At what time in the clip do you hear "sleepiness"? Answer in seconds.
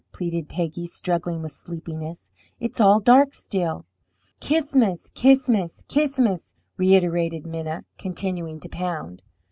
1.51-2.31